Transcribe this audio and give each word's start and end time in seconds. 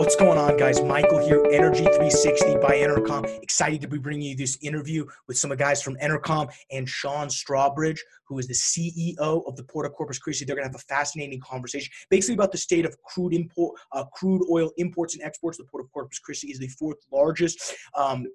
What's 0.00 0.16
going 0.16 0.38
on, 0.38 0.56
guys? 0.56 0.80
Michael 0.80 1.18
here, 1.18 1.44
Energy 1.52 1.84
360 1.84 2.54
by 2.54 2.70
EnerCom. 2.70 3.42
Excited 3.42 3.82
to 3.82 3.86
be 3.86 3.98
bringing 3.98 4.30
you 4.30 4.34
this 4.34 4.56
interview 4.62 5.04
with 5.28 5.36
some 5.36 5.52
of 5.52 5.58
the 5.58 5.62
guys 5.62 5.82
from 5.82 5.94
EnerCom 5.96 6.50
and 6.70 6.88
Sean 6.88 7.28
Strawbridge, 7.28 7.98
who 8.26 8.38
is 8.38 8.46
the 8.46 8.54
CEO 8.54 9.46
of 9.46 9.56
the 9.56 9.62
Port 9.62 9.84
of 9.84 9.92
Corpus 9.92 10.18
Christi. 10.18 10.46
They're 10.46 10.56
going 10.56 10.66
to 10.66 10.70
have 10.70 10.80
a 10.80 10.94
fascinating 10.94 11.38
conversation, 11.40 11.92
basically 12.08 12.36
about 12.36 12.50
the 12.50 12.56
state 12.56 12.86
of 12.86 12.96
crude 13.02 13.34
import, 13.34 13.78
uh, 13.92 14.04
crude 14.14 14.40
oil 14.50 14.70
imports 14.78 15.12
and 15.14 15.22
exports. 15.22 15.58
The 15.58 15.64
Port 15.64 15.84
of 15.84 15.92
Corpus 15.92 16.18
Christi 16.18 16.50
is 16.50 16.58
the 16.58 16.68
fourth 16.68 16.96
largest 17.12 17.74
um, 17.94 18.26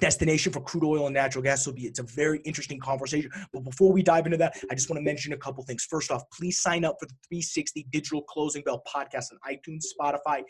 destination 0.00 0.52
for 0.52 0.60
crude 0.60 0.84
oil 0.84 1.06
and 1.06 1.14
natural 1.14 1.42
gas. 1.42 1.64
So 1.64 1.72
it's 1.76 1.98
a 1.98 2.04
very 2.04 2.40
interesting 2.44 2.78
conversation. 2.78 3.30
But 3.52 3.64
before 3.64 3.92
we 3.92 4.02
dive 4.02 4.26
into 4.26 4.38
that, 4.38 4.56
I 4.70 4.74
just 4.74 4.90
want 4.90 4.98
to 4.98 5.04
mention 5.04 5.32
a 5.32 5.36
couple 5.36 5.64
things. 5.64 5.84
First 5.84 6.10
off, 6.10 6.22
please 6.30 6.60
sign 6.60 6.84
up 6.84 6.96
for 7.00 7.06
the 7.06 7.14
360 7.28 7.86
Digital 7.90 8.22
Closing 8.22 8.62
Bell 8.62 8.82
podcast 8.86 9.26
on 9.32 9.38
iTunes, 9.50 9.84
Spotify, 9.98 10.42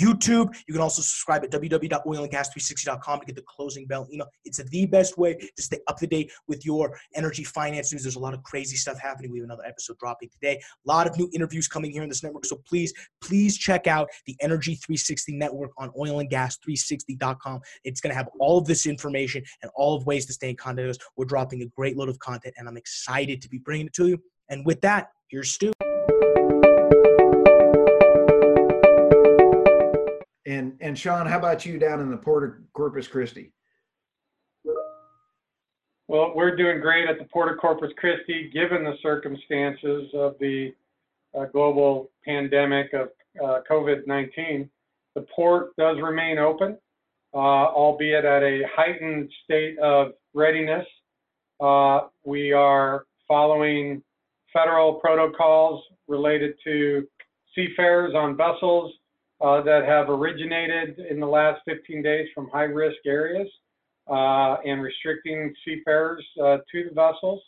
YouTube. 0.00 0.54
You 0.66 0.74
can 0.74 0.80
also 0.80 1.02
subscribe 1.02 1.44
at 1.44 1.50
www.oilandgas360.com 1.50 3.20
to 3.20 3.26
get 3.26 3.36
the 3.36 3.42
closing 3.42 3.86
bell 3.86 4.06
email. 4.12 4.28
It's 4.44 4.62
the 4.62 4.86
best 4.86 5.18
way 5.18 5.34
to 5.34 5.62
stay 5.62 5.78
up 5.86 5.98
to 5.98 6.06
date 6.06 6.32
with 6.48 6.64
your 6.64 6.98
energy 7.14 7.44
finance 7.44 7.92
news. 7.92 8.02
There's 8.02 8.16
a 8.16 8.20
lot 8.20 8.34
of 8.34 8.42
crazy 8.42 8.76
stuff 8.76 8.98
happening. 8.98 9.30
We 9.30 9.38
have 9.38 9.44
another 9.44 9.64
episode 9.66 9.98
dropping 9.98 10.30
today. 10.30 10.56
A 10.56 10.88
lot 10.88 11.06
of 11.06 11.16
new 11.16 11.28
interviews 11.32 11.68
coming 11.68 11.90
here 11.90 12.02
in 12.02 12.08
this 12.08 12.22
network. 12.22 12.44
So 12.44 12.60
please, 12.66 12.92
please 13.20 13.56
check 13.56 13.86
out 13.86 14.08
the 14.26 14.36
Energy 14.40 14.74
360 14.74 15.36
network 15.36 15.70
on 15.78 15.90
oilandgas360.com. 15.90 17.60
It's 17.84 18.00
going 18.00 18.10
to 18.10 18.16
have 18.16 18.28
all 18.40 18.58
of 18.58 18.66
this 18.66 18.86
information 18.86 19.42
and 19.62 19.70
all 19.74 19.96
of 19.96 20.06
ways 20.06 20.26
to 20.26 20.32
stay 20.32 20.50
in 20.50 20.56
contact 20.56 20.86
with 20.86 20.96
us. 20.96 21.06
We're 21.16 21.24
dropping 21.24 21.62
a 21.62 21.66
great 21.66 21.96
load 21.96 22.08
of 22.08 22.18
content, 22.18 22.54
and 22.58 22.68
I'm 22.68 22.76
excited 22.76 23.42
to 23.42 23.48
be 23.48 23.58
bringing 23.58 23.86
it 23.86 23.92
to 23.94 24.08
you. 24.08 24.22
And 24.48 24.66
with 24.66 24.80
that, 24.82 25.08
here's 25.28 25.50
Stu. 25.52 25.72
And 30.54 30.76
and 30.80 30.96
Sean, 30.96 31.26
how 31.26 31.38
about 31.38 31.66
you 31.66 31.78
down 31.78 32.00
in 32.00 32.10
the 32.10 32.16
Port 32.16 32.44
of 32.44 32.52
Corpus 32.72 33.08
Christi? 33.08 33.50
Well, 36.06 36.32
we're 36.34 36.54
doing 36.54 36.80
great 36.80 37.08
at 37.08 37.18
the 37.18 37.24
Port 37.24 37.50
of 37.50 37.58
Corpus 37.58 37.90
Christi, 37.96 38.50
given 38.52 38.84
the 38.84 38.94
circumstances 39.02 40.10
of 40.14 40.36
the 40.38 40.72
uh, 41.36 41.46
global 41.46 42.10
pandemic 42.24 42.92
of 42.92 43.08
uh, 43.42 43.60
COVID-19. 43.68 44.68
The 45.16 45.26
port 45.34 45.74
does 45.76 45.96
remain 46.00 46.38
open, 46.38 46.78
uh, 47.32 47.36
albeit 47.36 48.24
at 48.24 48.42
a 48.42 48.62
heightened 48.76 49.30
state 49.44 49.78
of 49.78 50.12
readiness. 50.34 50.86
Uh, 51.58 52.02
we 52.22 52.52
are 52.52 53.06
following 53.26 54.02
federal 54.52 54.94
protocols 54.94 55.82
related 56.06 56.54
to 56.64 57.08
seafarers 57.54 58.14
on 58.14 58.36
vessels 58.36 58.92
uh, 59.44 59.60
that 59.62 59.84
have 59.84 60.08
originated 60.08 60.98
in 61.10 61.20
the 61.20 61.26
last 61.26 61.60
15 61.66 62.02
days 62.02 62.26
from 62.34 62.48
high 62.48 62.62
risk 62.62 62.96
areas 63.04 63.48
uh, 64.10 64.56
and 64.64 64.82
restricting 64.82 65.52
seafarers 65.64 66.24
uh, 66.42 66.58
to 66.72 66.88
the 66.88 66.94
vessels 66.94 67.42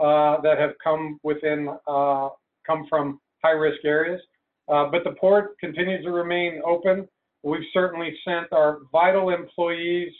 uh, 0.00 0.40
that 0.40 0.58
have 0.58 0.72
come 0.82 1.20
within 1.22 1.68
uh, 1.86 2.28
come 2.66 2.84
from 2.88 3.20
high 3.44 3.52
risk 3.52 3.84
areas. 3.84 4.20
but 4.66 5.04
the 5.04 5.14
port 5.20 5.56
continues 5.60 6.04
to 6.04 6.10
remain 6.10 6.60
open. 6.66 7.06
We've 7.44 7.60
certainly 7.72 8.16
sent 8.26 8.52
our 8.52 8.78
vital 8.90 9.30
employees 9.30 10.12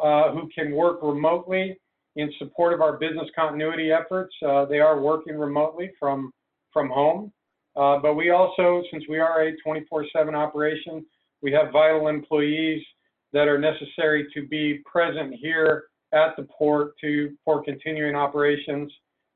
who 0.00 0.48
can 0.54 0.72
work 0.72 1.00
remotely 1.02 1.78
in 2.16 2.32
support 2.38 2.72
of 2.72 2.80
our 2.80 2.96
business 2.96 3.28
continuity 3.36 3.92
efforts. 3.92 4.34
they 4.70 4.80
are 4.80 4.98
working 4.98 5.36
remotely 5.36 5.90
from 6.00 6.32
from 6.72 6.88
home. 6.88 7.32
Uh, 7.76 7.98
but 7.98 8.14
we 8.14 8.30
also, 8.30 8.82
since 8.90 9.04
we 9.08 9.18
are 9.18 9.42
a 9.42 9.56
24/7 9.66 10.34
operation, 10.34 11.04
we 11.42 11.52
have 11.52 11.72
vital 11.72 12.08
employees 12.08 12.84
that 13.32 13.48
are 13.48 13.58
necessary 13.58 14.28
to 14.32 14.46
be 14.46 14.80
present 14.86 15.34
here 15.34 15.84
at 16.12 16.36
the 16.36 16.44
port 16.44 16.92
to 17.00 17.36
for 17.44 17.62
continuing 17.62 18.14
operations. 18.14 18.92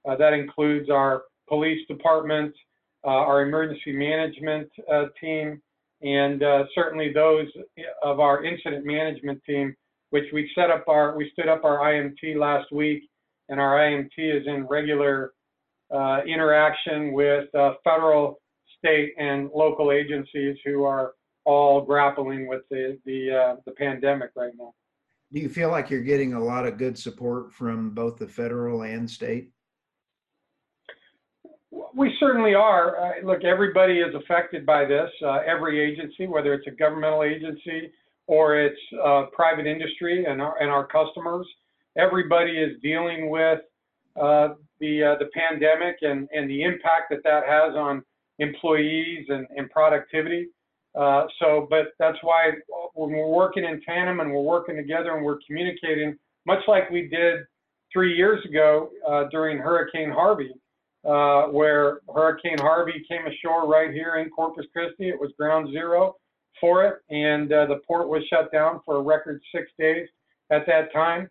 Uh, 0.09 0.17
that 0.17 0.33
includes 0.33 0.89
our 0.89 1.25
police 1.49 1.87
department, 1.89 2.55
uh, 3.05 3.09
our 3.09 3.43
emergency 3.43 3.93
management 3.93 4.71
uh, 4.91 5.07
team, 5.21 5.61
and 6.03 6.43
uh, 6.43 6.65
certainly 6.75 7.13
those 7.13 7.49
of 8.03 8.21
our 8.21 8.45
incident 8.45 8.87
management 8.87 9.43
team, 9.45 9.75
which 10.11 10.27
we 10.33 10.51
set 10.55 10.71
up 10.71 10.85
our 10.89 11.17
we 11.17 11.29
stood 11.33 11.49
up 11.49 11.65
our 11.65 11.79
IMT 11.79 12.37
last 12.37 12.71
week, 12.71 13.03
and 13.49 13.61
our 13.61 13.77
IMT 13.79 14.17
is 14.17 14.47
in 14.47 14.67
regular 14.69 15.33
uh, 15.91 16.21
interaction 16.27 17.13
with 17.13 17.53
uh, 17.55 17.75
federal, 17.85 18.41
state, 18.79 19.15
and 19.19 19.51
local 19.55 19.91
agencies 19.93 20.57
who 20.65 20.85
are 20.85 21.13
all 21.45 21.81
grappling 21.81 22.47
with 22.47 22.63
the 22.71 22.99
the, 23.07 23.31
uh, 23.31 23.57
the 23.65 23.73
pandemic 23.73 24.31
right 24.37 24.53
now. 24.59 24.75
Do 25.33 25.41
you 25.41 25.49
feel 25.49 25.71
like 25.71 25.91
you're 25.91 26.01
getting 26.01 26.35
a 26.35 26.43
lot 26.43 26.67
of 26.67 26.79
good 26.79 26.99
support 26.99 27.53
from 27.53 27.91
both 27.91 28.17
the 28.17 28.27
federal 28.29 28.83
and 28.83 29.11
state? 29.11 29.51
We 31.95 32.15
certainly 32.19 32.55
are. 32.55 32.97
Uh, 32.97 33.13
look, 33.25 33.45
everybody 33.45 34.01
is 34.01 34.15
affected 34.15 34.65
by 34.65 34.87
this. 34.87 35.11
Uh, 35.23 35.41
every 35.47 35.81
agency, 35.81 36.27
whether 36.27 36.55
it's 36.55 36.67
a 36.67 36.71
governmental 36.71 37.25
agency 37.25 37.93
or 38.27 38.59
it's 38.59 38.81
uh, 39.05 39.25
private 39.33 39.67
industry 39.67 40.25
and 40.25 40.41
our, 40.41 40.61
and 40.63 40.71
our 40.71 40.87
customers, 40.87 41.47
everybody 41.97 42.53
is 42.53 42.81
dealing 42.83 43.29
with 43.29 43.61
uh, 44.21 44.55
the 44.81 45.17
the 45.19 45.29
pandemic 45.35 45.97
and 46.03 46.29
and 46.33 46.49
the 46.49 46.63
impact 46.63 47.11
that 47.11 47.23
that 47.25 47.45
has 47.47 47.75
on 47.75 48.03
employees 48.39 49.27
and, 49.29 49.47
and 49.57 49.71
productivity. 49.71 50.49
Uh, 50.99 51.27
so, 51.41 51.67
but 51.71 51.89
that's 51.99 52.19
why 52.23 52.51
when 52.95 53.11
we're 53.11 53.29
working 53.29 53.65
in 53.65 53.81
tandem 53.83 54.21
and 54.21 54.33
we're 54.33 54.41
working 54.41 54.77
together 54.77 55.17
and 55.17 55.25
we're 55.25 55.39
communicating, 55.47 56.17
much 56.47 56.61
like 56.67 56.91
we 56.91 57.09
did 57.09 57.41
three 57.93 58.17
years 58.17 58.45
ago 58.45 58.91
uh, 59.07 59.25
during 59.31 59.59
Hurricane 59.59 60.11
Harvey, 60.11 60.53
uh, 61.07 61.45
where 61.45 62.01
Hurricane 62.13 62.59
Harvey 62.59 63.05
came 63.09 63.27
ashore 63.27 63.69
right 63.69 63.93
here 63.93 64.17
in 64.17 64.31
Corpus 64.31 64.67
Christi. 64.73 65.09
It 65.09 65.21
was 65.21 65.31
ground 65.39 65.71
zero 65.73 66.17
for 66.61 66.85
it, 66.85 66.97
and 67.11 67.53
uh, 67.53 67.67
the 67.67 67.81
port 67.87 68.09
was 68.09 68.23
shut 68.29 68.51
down 68.51 68.81
for 68.85 68.97
a 68.97 69.03
record 69.03 69.41
six 69.55 69.71
days 69.79 70.09
at 70.51 70.67
that 70.67 70.93
time. 70.93 71.29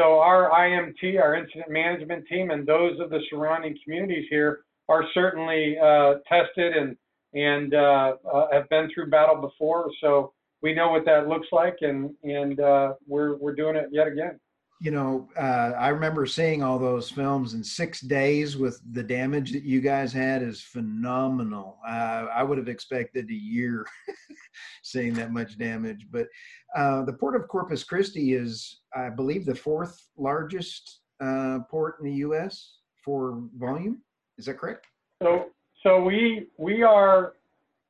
So 0.00 0.18
our 0.18 0.50
IMT, 0.50 1.20
our 1.20 1.34
incident 1.34 1.70
management 1.70 2.26
team, 2.26 2.50
and 2.50 2.66
those 2.66 2.98
of 3.00 3.10
the 3.10 3.20
surrounding 3.28 3.76
communities 3.84 4.24
here 4.30 4.60
are 4.88 5.04
certainly 5.12 5.76
uh, 5.78 6.14
tested 6.26 6.74
and 6.74 6.96
and 7.34 7.74
uh, 7.74 8.14
uh, 8.32 8.46
have 8.50 8.66
been 8.70 8.88
through 8.94 9.10
battle 9.10 9.36
before. 9.36 9.90
So 10.00 10.32
we 10.62 10.72
know 10.74 10.90
what 10.90 11.04
that 11.04 11.28
looks 11.28 11.48
like, 11.52 11.76
and 11.82 12.14
and 12.24 12.58
uh, 12.60 12.94
we're 13.06 13.36
we're 13.36 13.54
doing 13.54 13.76
it 13.76 13.88
yet 13.92 14.06
again. 14.06 14.40
You 14.82 14.90
know, 14.90 15.28
uh, 15.36 15.72
I 15.78 15.88
remember 15.88 16.24
seeing 16.24 16.62
all 16.62 16.78
those 16.78 17.10
films 17.10 17.52
in 17.52 17.62
six 17.62 18.00
days 18.00 18.56
with 18.56 18.80
the 18.92 19.02
damage 19.02 19.52
that 19.52 19.62
you 19.62 19.82
guys 19.82 20.10
had 20.10 20.42
is 20.42 20.62
phenomenal. 20.62 21.78
Uh, 21.86 22.28
I 22.34 22.42
would 22.42 22.56
have 22.56 22.68
expected 22.68 23.28
a 23.28 23.34
year 23.34 23.86
seeing 24.82 25.12
that 25.14 25.32
much 25.32 25.58
damage, 25.58 26.06
but 26.10 26.28
uh, 26.74 27.04
the 27.04 27.12
port 27.12 27.36
of 27.36 27.46
Corpus 27.46 27.84
Christi 27.84 28.32
is, 28.32 28.80
I 28.96 29.10
believe, 29.10 29.44
the 29.44 29.54
fourth 29.54 30.08
largest 30.16 31.00
uh, 31.20 31.58
port 31.70 31.96
in 32.00 32.06
the 32.06 32.16
U.S. 32.18 32.78
for 33.04 33.42
volume. 33.58 34.00
Is 34.38 34.46
that 34.46 34.58
correct? 34.58 34.86
So, 35.22 35.50
so 35.82 36.02
we 36.02 36.46
we 36.56 36.82
are 36.82 37.34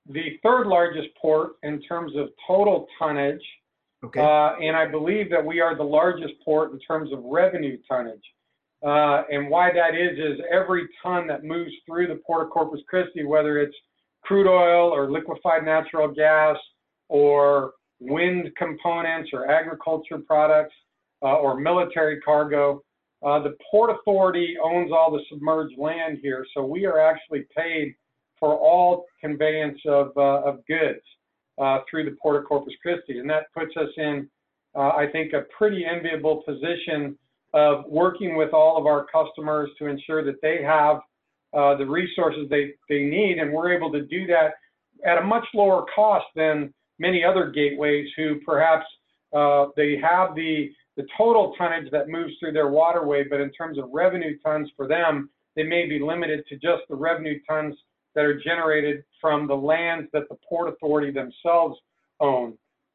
the 0.09 0.39
third 0.43 0.67
largest 0.67 1.09
port 1.21 1.53
in 1.63 1.81
terms 1.83 2.17
of 2.17 2.31
total 2.47 2.89
tonnage, 2.99 3.45
okay. 4.05 4.21
Uh, 4.21 4.57
and 4.61 4.77
I 4.77 4.87
believe 4.87 5.31
that 5.31 5.45
we 5.45 5.61
are 5.61 5.77
the 5.77 5.83
largest 5.85 6.35
port 6.45 6.73
in 6.73 6.79
terms 6.81 7.13
of 7.13 7.21
revenue 7.25 7.79
tonnage. 7.89 8.23
Uh, 8.85 9.25
and 9.31 9.51
why 9.51 9.71
that 9.73 9.95
is 9.95 10.19
is 10.19 10.41
every 10.51 10.89
ton 11.03 11.27
that 11.27 11.45
moves 11.45 11.71
through 11.87 12.07
the 12.07 12.19
port 12.27 12.47
of 12.47 12.51
Corpus 12.51 12.81
Christi, 12.89 13.25
whether 13.25 13.59
it's 13.59 13.77
crude 14.23 14.47
oil 14.47 14.91
or 14.91 15.11
liquefied 15.11 15.65
natural 15.65 16.09
gas 16.09 16.57
or 17.09 17.73
wind 18.01 18.51
components 18.57 19.31
or 19.33 19.51
agriculture 19.51 20.19
products 20.19 20.75
uh, 21.23 21.37
or 21.37 21.59
military 21.59 22.21
cargo. 22.21 22.83
Uh, 23.23 23.39
the 23.43 23.55
Port 23.71 23.91
Authority 23.91 24.57
owns 24.63 24.91
all 24.93 25.11
the 25.11 25.21
submerged 25.31 25.77
land 25.77 26.19
here, 26.23 26.47
so 26.55 26.65
we 26.65 26.87
are 26.87 26.99
actually 26.99 27.45
paid 27.55 27.95
for 28.39 28.57
all 28.57 29.05
conveyance 29.21 29.79
of, 29.87 30.09
uh, 30.17 30.41
of 30.41 30.65
goods 30.67 31.03
uh, 31.61 31.81
through 31.89 32.05
the 32.05 32.17
Port 32.23 32.37
of 32.37 32.49
Corpus 32.49 32.75
Christi. 32.83 33.19
And 33.19 33.29
that 33.31 33.53
puts 33.55 33.77
us 33.77 33.89
in, 33.97 34.29
uh, 34.75 34.91
I 34.91 35.07
think, 35.13 35.33
a 35.33 35.43
pretty 35.57 35.85
enviable 35.85 36.43
position 36.43 37.17
of 37.53 37.85
working 37.87 38.37
with 38.37 38.53
all 38.55 38.79
of 38.79 38.87
our 38.87 39.07
customers 39.13 39.71
to 39.79 39.87
ensure 39.87 40.25
that 40.25 40.41
they 40.41 40.63
have 40.63 40.97
uh, 41.53 41.77
the 41.77 41.87
resources 41.87 42.47
they, 42.49 42.73
they 42.89 43.03
need. 43.03 43.39
And 43.39 43.53
we're 43.53 43.73
able 43.73 43.93
to 43.93 44.03
do 44.03 44.27
that 44.29 44.55
at 45.05 45.19
a 45.19 45.23
much 45.23 45.45
lower 45.55 45.85
cost 45.95 46.27
than 46.35 46.73
many 46.99 47.25
other 47.25 47.51
gateways 47.51 48.07
who 48.17 48.41
perhaps 48.47 48.87
uh, 49.35 49.67
they 49.77 49.97
have 50.03 50.35
the 50.35 50.71
the 50.97 51.07
total 51.17 51.55
tonnage 51.57 51.91
that 51.93 52.09
moves 52.09 52.33
through 52.39 52.53
their 52.53 52.69
waterway, 52.69 53.25
but 53.25 53.41
in 53.41 53.51
terms 53.53 53.79
of 53.79 53.89
revenue 53.91 54.37
tons 54.45 54.69
for 54.77 54.87
them, 54.87 55.31
they 55.57 55.63
may 55.63 55.89
be 55.89 55.99
limited 55.99 56.45
to 56.49 56.57
just 56.57 56.83
the 56.91 56.97
revenue 56.97 57.39
tons 57.49 57.75
that 58.21 58.27
are 58.27 58.39
generated 58.39 59.03
from 59.19 59.47
the 59.47 59.55
lands 59.55 60.07
that 60.13 60.29
the 60.29 60.37
Port 60.47 60.69
Authority 60.69 61.11
themselves 61.11 61.79
own. 62.21 62.53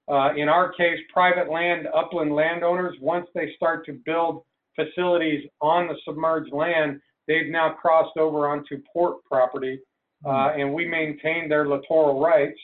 Uh, 0.07 0.36
in 0.36 0.48
our 0.48 0.72
case, 0.72 1.00
private 1.12 1.50
land, 1.50 1.88
upland 1.95 2.36
landowners, 2.36 2.95
once 3.01 3.25
they 3.33 3.51
start 3.56 3.83
to 3.88 3.94
build 4.06 4.44
facilities 4.75 5.50
on 5.62 5.88
the 5.88 5.95
submerged 6.06 6.54
land, 6.54 7.01
they've 7.27 7.50
now 7.50 7.72
crossed 7.72 8.16
over 8.18 8.48
onto 8.48 8.80
port 8.94 9.24
property, 9.25 9.80
uh, 10.27 10.51
and 10.56 10.72
we 10.72 10.88
maintain 10.88 11.50
their 11.50 11.68
littoral 11.68 12.22
rights. 12.22 12.60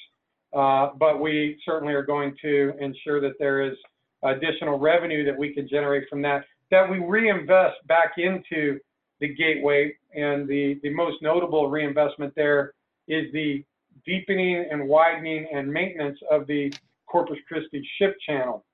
Uh, 0.54 0.90
but 1.00 1.20
we 1.20 1.60
certainly 1.66 1.96
are 1.96 2.06
going 2.06 2.36
to 2.44 2.74
ensure 2.80 3.20
that 3.22 3.40
there 3.40 3.62
is 3.62 3.76
additional 4.22 4.78
revenue 4.78 5.26
that 5.26 5.36
we 5.36 5.52
can 5.52 5.68
generate 5.68 6.08
from 6.08 6.22
that, 6.22 6.46
that 6.70 6.88
we 6.88 7.00
reinvest 7.00 7.78
back 7.88 8.12
into 8.18 8.80
the 9.22 9.34
gateway. 9.34 9.94
And 10.14 10.48
the, 10.48 10.80
the 10.84 10.90
most 10.90 11.22
notable 11.22 11.70
reinvestment 11.70 12.34
there 12.36 12.74
is 13.08 13.32
the 13.32 13.64
deepening 14.06 14.66
and 14.70 14.88
widening 14.88 15.48
and 15.54 15.72
maintenance 15.72 16.20
of 16.30 16.48
the 16.48 16.74
Corpus 17.08 17.38
Christi 17.48 17.88
ship 17.98 18.16
channel. 18.26 18.66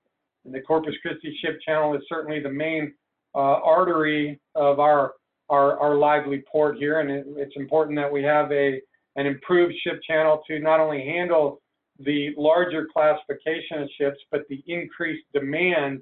And 0.46 0.54
the 0.54 0.62
Corpus 0.62 0.96
Christi 1.02 1.38
ship 1.44 1.60
channel 1.64 1.96
is 1.96 2.02
certainly 2.10 2.40
the 2.40 2.50
main 2.50 2.94
uh, 3.36 3.60
artery 3.64 4.40
of 4.56 4.80
our, 4.80 5.14
our, 5.50 5.80
our 5.80 5.96
lively 5.96 6.44
port 6.52 6.78
here. 6.78 7.02
And 7.02 7.12
it, 7.12 7.26
it's 7.36 7.56
important 7.56 7.98
that 7.98 8.12
we 8.12 8.24
have 8.24 8.52
a, 8.52 8.82
an 9.18 9.26
improved 9.26 9.76
ship 9.84 10.00
channel 10.08 10.42
to 10.48 10.60
not 10.60 10.80
only 10.80 11.04
handle 11.04 11.62
the 12.00 12.34
larger 12.38 12.88
classification 12.94 13.82
of 13.82 13.90
ships, 14.00 14.18
but 14.32 14.42
the 14.50 14.64
increased 14.68 15.26
demand 15.34 16.02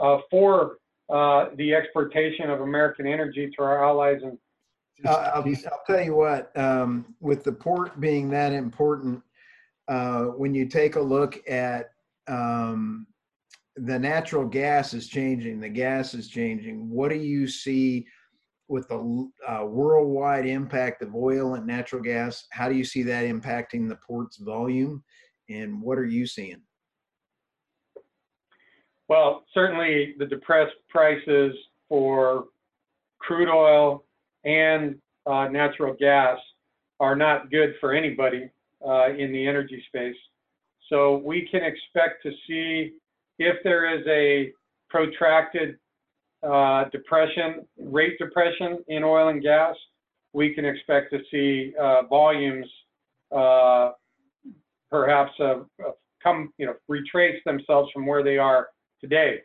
uh, 0.00 0.18
for 0.30 0.76
uh, 1.12 1.46
the 1.56 1.74
exportation 1.74 2.50
of 2.50 2.60
American 2.60 3.06
energy 3.06 3.50
to 3.56 3.62
our 3.62 3.84
allies. 3.84 4.20
And 4.22 4.38
uh, 5.04 5.32
I'll, 5.34 5.44
I'll, 5.44 5.82
tell 5.86 6.02
you 6.02 6.14
what, 6.14 6.56
um, 6.56 7.14
with 7.20 7.44
the 7.44 7.52
port 7.52 8.00
being 8.00 8.30
that 8.30 8.52
important, 8.52 9.22
uh, 9.88 10.24
when 10.24 10.54
you 10.54 10.66
take 10.66 10.96
a 10.96 11.00
look 11.00 11.38
at 11.48 11.90
um, 12.28 13.06
the 13.76 13.98
natural 13.98 14.46
gas 14.46 14.94
is 14.94 15.06
changing, 15.06 15.60
the 15.60 15.68
gas 15.68 16.14
is 16.14 16.28
changing. 16.28 16.88
What 16.90 17.10
do 17.10 17.16
you 17.16 17.46
see 17.46 18.06
with 18.68 18.88
the 18.88 19.30
uh, 19.46 19.64
worldwide 19.64 20.46
impact 20.46 21.02
of 21.02 21.14
oil 21.14 21.54
and 21.54 21.66
natural 21.66 22.02
gas? 22.02 22.46
How 22.50 22.68
do 22.68 22.74
you 22.74 22.84
see 22.84 23.02
that 23.04 23.26
impacting 23.26 23.88
the 23.88 23.98
port's 24.06 24.38
volume? 24.38 25.04
and 25.48 25.80
what 25.80 25.98
are 25.98 26.06
you 26.06 26.26
seeing? 26.26 26.60
Well, 29.08 29.44
certainly 29.54 30.14
the 30.18 30.26
depressed 30.26 30.74
prices 30.88 31.54
for 31.88 32.46
crude 33.18 33.48
oil 33.48 34.04
and 34.44 34.96
uh, 35.26 35.48
natural 35.48 35.94
gas 35.98 36.38
are 36.98 37.16
not 37.16 37.50
good 37.50 37.74
for 37.80 37.92
anybody 37.92 38.50
uh, 38.86 39.08
in 39.10 39.32
the 39.32 39.46
energy 39.46 39.82
space. 39.88 40.16
So 40.88 41.18
we 41.18 41.48
can 41.50 41.62
expect 41.62 42.22
to 42.22 42.32
see 42.46 42.92
if 43.38 43.56
there 43.64 43.98
is 43.98 44.06
a 44.06 44.52
protracted 44.88 45.78
uh, 46.42 46.84
depression, 46.90 47.66
rate 47.78 48.18
depression 48.18 48.78
in 48.88 49.02
oil 49.02 49.28
and 49.28 49.42
gas, 49.42 49.74
we 50.32 50.54
can 50.54 50.64
expect 50.64 51.12
to 51.12 51.20
see 51.30 51.72
uh, 51.80 52.02
volumes 52.02 52.66
uh, 53.34 53.90
perhaps 54.90 55.32
come, 56.22 56.52
you 56.58 56.66
know, 56.66 56.74
retrace 56.88 57.42
themselves 57.44 57.90
from 57.92 58.06
where 58.06 58.22
they 58.22 58.38
are 58.38 58.68
today. 59.00 59.40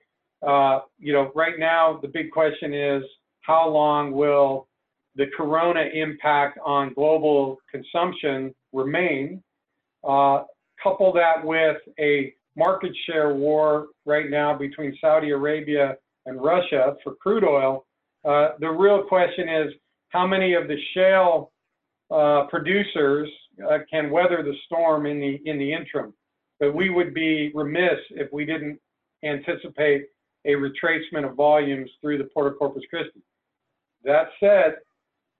Uh, 0.45 0.79
you 0.97 1.13
know, 1.13 1.31
right 1.35 1.59
now 1.59 1.99
the 2.01 2.07
big 2.07 2.31
question 2.31 2.73
is 2.73 3.03
how 3.41 3.67
long 3.67 4.11
will 4.11 4.67
the 5.15 5.25
corona 5.35 5.81
impact 5.93 6.57
on 6.65 6.93
global 6.93 7.57
consumption 7.69 8.53
remain? 8.71 9.43
Uh, 10.07 10.43
couple 10.81 11.13
that 11.13 11.45
with 11.45 11.77
a 11.99 12.33
market 12.55 12.91
share 13.05 13.33
war 13.33 13.87
right 14.05 14.29
now 14.29 14.57
between 14.57 14.97
Saudi 14.99 15.29
Arabia 15.29 15.95
and 16.25 16.41
Russia 16.41 16.95
for 17.03 17.15
crude 17.15 17.43
oil. 17.43 17.85
Uh, 18.25 18.49
the 18.59 18.69
real 18.69 19.03
question 19.03 19.47
is 19.47 19.73
how 20.09 20.27
many 20.27 20.53
of 20.53 20.67
the 20.67 20.77
shale 20.93 21.51
uh, 22.11 22.45
producers 22.49 23.29
uh, 23.69 23.79
can 23.89 24.09
weather 24.09 24.43
the 24.43 24.53
storm 24.65 25.05
in 25.05 25.19
the 25.19 25.39
in 25.45 25.57
the 25.57 25.71
interim. 25.71 26.13
But 26.59 26.75
we 26.75 26.89
would 26.89 27.13
be 27.13 27.51
remiss 27.55 27.99
if 28.11 28.31
we 28.31 28.45
didn't 28.45 28.79
anticipate 29.23 30.07
a 30.45 30.51
retracement 30.51 31.29
of 31.29 31.35
volumes 31.35 31.89
through 32.01 32.17
the 32.17 32.29
Port 32.33 32.51
of 32.51 32.57
Corpus 32.57 32.83
Christi. 32.89 33.21
That 34.03 34.29
said, 34.39 34.77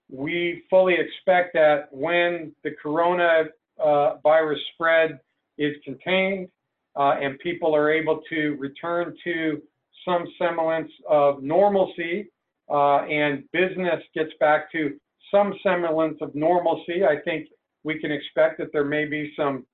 we 0.09 0.63
fully 0.69 0.95
expect 0.95 1.53
that 1.53 1.87
when 1.91 2.53
the 2.63 2.71
corona 2.81 3.45
uh, 3.83 4.17
virus 4.21 4.59
spread 4.73 5.19
is 5.57 5.75
contained 5.83 6.49
uh, 6.95 7.15
and 7.21 7.39
people 7.39 7.75
are 7.75 7.91
able 7.91 8.21
to 8.29 8.55
return 8.59 9.15
to 9.23 9.61
some 10.05 10.25
semblance 10.37 10.91
of 11.09 11.41
normalcy 11.41 12.29
uh, 12.69 13.03
and 13.03 13.43
business 13.51 14.01
gets 14.13 14.31
back 14.39 14.71
to 14.71 14.97
some 15.31 15.53
semblance 15.63 16.17
of 16.21 16.35
normalcy, 16.35 17.05
I 17.05 17.21
think 17.23 17.47
we 17.83 17.99
can 17.99 18.11
expect 18.11 18.57
that 18.59 18.71
there 18.73 18.85
may 18.85 19.05
be 19.05 19.33
some 19.35 19.65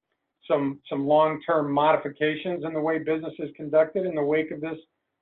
some 0.48 0.80
some 0.90 1.08
long-term 1.08 1.72
modifications 1.72 2.64
in 2.64 2.74
the 2.74 2.80
way 2.80 3.00
business 3.00 3.34
is 3.40 3.50
conducted 3.56 4.06
in 4.06 4.16
the 4.16 4.24
wake 4.24 4.52
of 4.52 4.62
this 4.62 4.78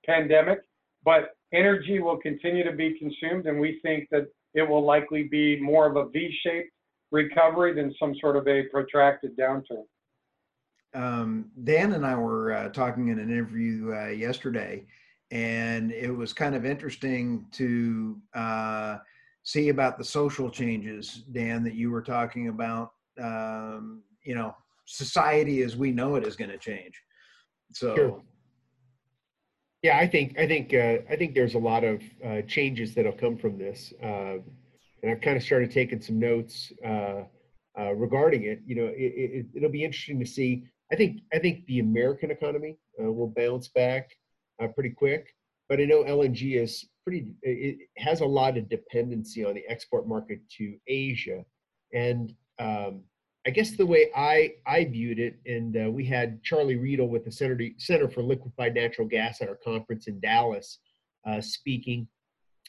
pandemic. 0.06 0.60
But 1.04 1.36
energy 1.54 2.00
will 2.00 2.18
continue 2.18 2.64
to 2.64 2.72
be 2.72 2.98
consumed, 2.98 3.46
and 3.46 3.60
we 3.60 3.80
think 3.84 4.08
that 4.12 4.28
it 4.54 4.68
will 4.68 4.84
likely 4.84 5.24
be 5.24 5.60
more 5.60 5.86
of 5.88 5.96
a 5.96 6.10
V-shaped 6.10 6.72
recovery 7.12 7.74
than 7.74 7.94
some 8.00 8.16
sort 8.20 8.36
of 8.36 8.48
a 8.48 8.64
protracted 8.64 9.38
downturn. 9.38 9.86
Um, 10.94 11.52
Dan 11.64 11.94
and 11.94 12.06
I 12.06 12.16
were 12.16 12.54
uh, 12.54 12.70
talking 12.70 13.10
in 13.10 13.20
an 13.20 13.30
interview 13.30 13.94
uh, 13.94 14.08
yesterday, 14.08 14.86
and 15.32 15.92
it 15.92 16.10
was 16.12 16.34
kind 16.34 16.56
of 16.56 16.66
interesting 16.66 17.46
to 17.52 18.18
uh, 18.34 18.98
see 19.44 19.70
about 19.70 19.98
the 19.98 20.04
social 20.04 20.50
changes, 20.50 21.24
Dan, 21.32 21.64
that 21.64 21.76
you 21.76 21.92
were 21.92 22.02
talking 22.02 22.48
about. 22.48 22.94
Um, 23.22 24.02
you 24.24 24.36
know, 24.36 24.56
society 24.86 25.62
as 25.62 25.76
we 25.76 25.92
know 25.92 26.16
it 26.16 26.26
is 26.26 26.36
going 26.36 26.52
to 26.52 26.58
change. 26.58 27.02
So. 27.74 27.96
Sure. 27.96 28.22
Yeah, 29.86 30.00
I 30.00 30.08
think 30.08 30.40
I 30.40 30.48
think 30.48 30.74
uh, 30.74 30.98
I 31.12 31.16
think 31.16 31.36
there's 31.36 31.54
a 31.54 31.60
lot 31.60 31.84
of 31.84 32.02
uh, 32.26 32.42
changes 32.48 32.96
that'll 32.96 33.12
come 33.12 33.38
from 33.38 33.56
this, 33.56 33.94
uh, 34.02 34.38
and 35.04 35.12
I've 35.12 35.22
kind 35.22 35.38
of 35.38 35.44
started 35.44 35.70
taking 35.70 36.02
some 36.02 36.18
notes 36.18 36.74
uh, 36.84 37.22
uh, 37.80 37.94
regarding 37.94 38.46
it. 38.46 38.62
You 38.66 38.76
know, 38.78 38.92
it, 38.92 39.46
will 39.54 39.66
it, 39.66 39.72
be 39.72 39.84
interesting 39.84 40.20
to 40.22 40.26
see. 40.26 40.64
I 40.92 40.96
think 40.96 41.22
I 41.32 41.38
think 41.38 41.68
the 41.68 41.82
American 41.82 42.32
economy 42.32 42.80
uh, 43.00 43.12
will 43.12 43.28
bounce 43.28 43.68
back 43.68 44.10
pretty 44.74 44.90
quick, 44.90 45.36
but 45.70 45.80
I 45.80 45.86
know 45.86 46.04
LNG 46.04 46.60
is 46.60 46.84
pretty 47.04 47.28
it 47.44 47.88
has 47.98 48.22
a 48.22 48.26
lot 48.26 48.58
of 48.58 48.68
dependency 48.68 49.46
on 49.46 49.54
the 49.54 49.66
export 49.70 50.08
market 50.08 50.40
to 50.58 50.78
Asia, 50.88 51.46
and 51.94 52.34
um, 52.58 53.04
I 53.48 53.52
guess 53.52 53.72
the 53.72 53.86
way 53.86 54.10
I 54.16 54.54
I 54.66 54.86
viewed 54.86 55.20
it, 55.20 55.36
and 55.46 55.78
uh, 55.78 55.92
we 55.92 56.06
had 56.06 56.44
Charlie 56.44 56.78
Riedel 56.78 57.08
with 57.08 57.26
the 57.26 57.32
Center 57.32 57.60
Center 57.78 58.10
for 58.10 58.24
Liquefied 58.24 58.74
Natural 58.74 59.08
Gas 59.08 59.42
at 59.42 59.50
our 59.50 59.60
conference 59.64 60.08
in 60.08 60.20
Dallas 60.20 60.80
uh, 61.28 61.42
speaking. 61.42 62.08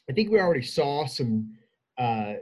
I 0.09 0.13
think 0.13 0.31
we 0.31 0.39
already 0.39 0.63
saw 0.63 1.07
some 1.07 1.55
uh, 1.99 2.35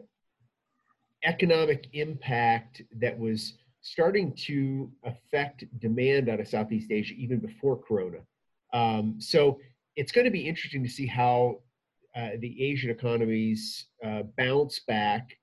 economic 1.25 1.89
impact 1.93 2.83
that 3.01 3.19
was 3.19 3.55
starting 3.81 4.35
to 4.35 4.91
affect 5.05 5.65
demand 5.79 6.29
out 6.29 6.41
of 6.41 6.49
Southeast 6.49 6.91
Asia 6.91 7.15
even 7.17 7.39
before 7.39 7.81
Corona. 7.81 8.19
Um, 8.73 9.17
so 9.21 9.61
it's 9.95 10.11
going 10.11 10.25
to 10.25 10.31
be 10.31 10.49
interesting 10.49 10.83
to 10.83 10.91
see 10.91 11.07
how 11.07 11.61
uh, 12.17 12.31
the 12.41 12.65
Asian 12.65 12.91
economies 12.91 13.87
uh, 14.05 14.23
bounce 14.37 14.81
back 14.81 15.37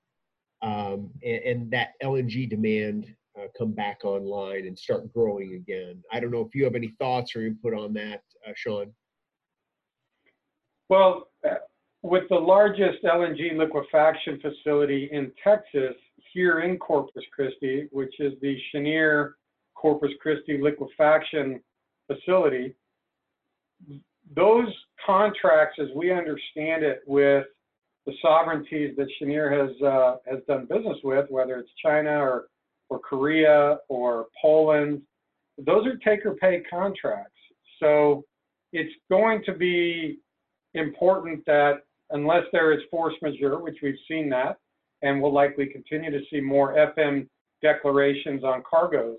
um, 0.61 1.09
and, 1.23 1.43
and, 1.43 1.71
that 1.71 1.93
LNG 2.03 2.49
demand 2.49 3.07
uh, 3.37 3.47
come 3.57 3.71
back 3.71 3.99
online 4.03 4.67
and 4.67 4.77
start 4.77 5.11
growing 5.11 5.55
again. 5.55 6.03
I 6.11 6.19
don't 6.19 6.31
know 6.31 6.41
if 6.41 6.53
you 6.53 6.63
have 6.65 6.75
any 6.75 6.93
thoughts 6.99 7.35
or 7.35 7.45
input 7.45 7.73
on 7.73 7.93
that, 7.93 8.21
uh, 8.47 8.51
Sean. 8.55 8.93
Well, 10.89 11.29
uh, 11.49 11.55
with 12.03 12.23
the 12.29 12.35
largest 12.35 13.03
LNG 13.03 13.57
liquefaction 13.57 14.39
facility 14.39 15.09
in 15.11 15.31
Texas, 15.43 15.95
here 16.33 16.61
in 16.61 16.77
Corpus 16.77 17.23
Christi, 17.33 17.87
which 17.91 18.19
is 18.19 18.33
the 18.41 18.57
Cheniere 18.71 19.33
Corpus 19.75 20.11
Christi 20.21 20.61
liquefaction 20.61 21.61
facility, 22.07 22.75
those 24.35 24.67
contracts, 25.05 25.77
as 25.81 25.87
we 25.95 26.11
understand 26.11 26.83
it, 26.83 27.01
with 27.05 27.45
the 28.05 28.13
sovereignties 28.21 28.95
that 28.97 29.07
Cheniere 29.19 29.51
has 29.51 29.81
uh, 29.81 30.15
has 30.27 30.39
done 30.47 30.65
business 30.65 30.97
with, 31.03 31.29
whether 31.29 31.57
it's 31.57 31.71
China 31.83 32.19
or 32.19 32.47
or 32.89 32.99
Korea 32.99 33.77
or 33.87 34.27
Poland, 34.41 35.01
those 35.57 35.85
are 35.85 35.97
take 35.97 36.25
or 36.25 36.35
pay 36.35 36.61
contracts. 36.69 37.39
So 37.79 38.25
it's 38.73 38.93
going 39.09 39.43
to 39.45 39.53
be 39.53 40.19
important 40.73 41.45
that 41.45 41.83
unless 42.11 42.43
there 42.51 42.73
is 42.73 42.81
force 42.89 43.13
majeure, 43.21 43.59
which 43.59 43.77
we've 43.81 43.95
seen 44.07 44.29
that, 44.29 44.57
and 45.01 45.21
we'll 45.21 45.33
likely 45.33 45.65
continue 45.67 46.11
to 46.11 46.19
see 46.29 46.41
more 46.41 46.73
FM 46.75 47.27
declarations 47.61 48.43
on 48.43 48.63
cargoes. 48.69 49.17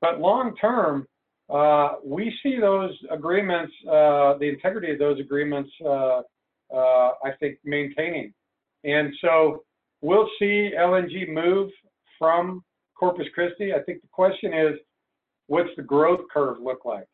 But 0.00 0.20
long 0.20 0.54
term, 0.56 1.06
uh, 1.52 1.94
we 2.04 2.34
see 2.42 2.58
those 2.60 2.90
agreements, 3.10 3.72
uh, 3.88 4.36
the 4.38 4.48
integrity 4.48 4.92
of 4.92 4.98
those 4.98 5.18
agreements, 5.20 5.70
uh, 5.86 6.22
I 6.78 7.30
think, 7.40 7.58
maintaining. 7.64 8.32
And 8.84 9.12
so 9.20 9.64
we'll 10.02 10.28
see 10.38 10.72
LNG 10.76 11.28
move 11.32 11.70
from 12.18 12.62
Corpus 12.94 13.26
Christi. 13.34 13.72
I 13.72 13.82
think 13.82 14.02
the 14.02 14.08
question 14.12 14.52
is, 14.52 14.78
what's 15.46 15.70
the 15.76 15.82
growth 15.82 16.20
curve 16.32 16.58
look 16.60 16.84
like? 16.84 17.06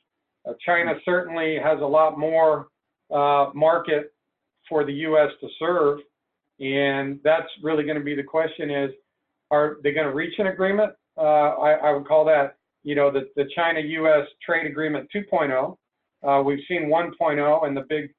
Uh, 0.48 0.52
China 0.64 0.94
certainly 1.04 1.58
has 1.62 1.80
a 1.80 1.86
lot 1.86 2.18
more 2.18 2.68
uh, 3.12 3.50
market 3.54 4.12
for 4.68 4.84
the 4.84 4.92
U.S. 4.92 5.30
to 5.40 5.48
serve, 5.58 5.98
and 6.60 7.18
that's 7.24 7.48
really 7.62 7.84
going 7.84 7.98
to 7.98 8.04
be 8.04 8.14
the 8.14 8.22
question: 8.22 8.70
is 8.70 8.90
are 9.50 9.78
they 9.82 9.92
going 9.92 10.06
to 10.06 10.14
reach 10.14 10.34
an 10.38 10.46
agreement? 10.46 10.92
Uh, 11.16 11.22
I, 11.22 11.72
I, 11.72 11.92
would 11.92 12.06
call 12.06 12.24
that, 12.26 12.56
you 12.84 12.94
know, 12.94 13.10
the, 13.10 13.28
the 13.36 13.44
China-U.S. 13.54 14.26
trade 14.44 14.66
agreement 14.66 15.08
2.0. 15.14 15.76
Uh, 16.22 16.42
we've 16.42 16.60
seen 16.68 16.88
1.0, 16.88 17.66
and 17.66 17.76
the 17.76 17.84
big 17.88 18.10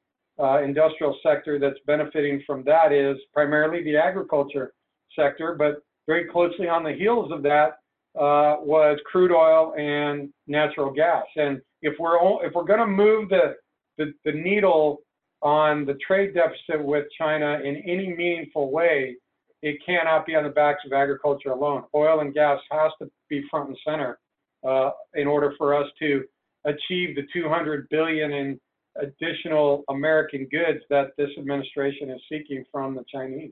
uh, 0.41 0.61
industrial 0.63 1.17
sector 1.23 1.59
that's 1.59 1.79
benefiting 1.85 2.41
from 2.45 2.63
that 2.63 2.91
is 2.91 3.17
primarily 3.33 3.83
the 3.83 3.95
agriculture 3.95 4.73
sector, 5.15 5.55
but 5.55 5.83
very 6.07 6.25
closely 6.25 6.67
on 6.67 6.83
the 6.83 6.93
heels 6.93 7.31
of 7.31 7.43
that 7.43 7.77
uh, 8.19 8.57
was 8.59 8.97
crude 9.05 9.31
oil 9.31 9.73
and 9.77 10.29
natural 10.47 10.91
gas. 10.91 11.23
And 11.35 11.61
if 11.81 11.93
we're 11.99 12.17
if 12.45 12.53
we're 12.53 12.63
going 12.63 12.79
to 12.79 12.87
move 12.87 13.29
the, 13.29 13.55
the 13.97 14.13
the 14.25 14.31
needle 14.31 14.99
on 15.41 15.85
the 15.85 15.95
trade 16.05 16.33
deficit 16.33 16.83
with 16.83 17.05
China 17.17 17.59
in 17.63 17.77
any 17.77 18.13
meaningful 18.13 18.71
way, 18.71 19.15
it 19.61 19.77
cannot 19.85 20.25
be 20.25 20.35
on 20.35 20.43
the 20.43 20.49
backs 20.49 20.81
of 20.85 20.93
agriculture 20.93 21.51
alone. 21.51 21.83
Oil 21.95 22.19
and 22.19 22.33
gas 22.33 22.59
has 22.71 22.91
to 23.01 23.09
be 23.29 23.43
front 23.49 23.69
and 23.69 23.77
center 23.85 24.19
uh, 24.67 24.91
in 25.15 25.27
order 25.27 25.53
for 25.57 25.73
us 25.73 25.87
to 25.99 26.23
achieve 26.65 27.15
the 27.15 27.23
200 27.33 27.87
billion 27.89 28.31
in 28.31 28.59
additional 28.97 29.83
American 29.89 30.47
goods 30.51 30.83
that 30.89 31.11
this 31.17 31.29
administration 31.37 32.09
is 32.09 32.21
seeking 32.29 32.63
from 32.71 32.95
the 32.95 33.03
Chinese. 33.11 33.51